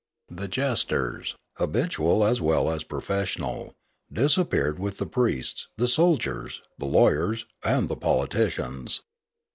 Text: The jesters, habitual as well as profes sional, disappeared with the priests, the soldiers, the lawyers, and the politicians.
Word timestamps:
The 0.31 0.47
jesters, 0.47 1.35
habitual 1.57 2.25
as 2.25 2.41
well 2.41 2.71
as 2.71 2.83
profes 2.83 3.35
sional, 3.37 3.69
disappeared 4.11 4.79
with 4.79 4.97
the 4.97 5.05
priests, 5.05 5.67
the 5.77 5.87
soldiers, 5.87 6.63
the 6.79 6.87
lawyers, 6.87 7.45
and 7.63 7.87
the 7.87 7.95
politicians. 7.95 9.01